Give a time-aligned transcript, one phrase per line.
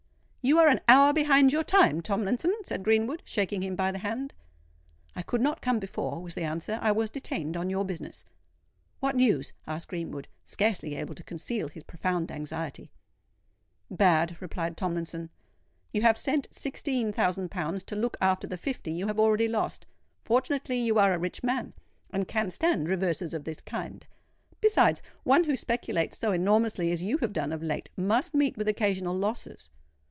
[0.43, 4.33] "You are an hour behind your time, Tomlinson," said Greenwood, shaking him by the hand.
[5.15, 8.25] "I could not come before," was the answer: "I was detained on your business."
[9.01, 12.89] "What news?" asked Greenwood, scarcely able to conceal his profound anxiety.
[13.91, 15.29] "Bad," replied Tomlinson.
[15.93, 19.85] "You have sent sixteen thousand pounds to look after the fifty you have already lost.
[20.23, 21.73] Fortunately you are a rich man,
[22.09, 24.07] and can stand reverses of this kind.
[24.59, 28.67] Besides, one who speculates so enormously as you have done of late, must meet with
[28.67, 29.69] occasional losses.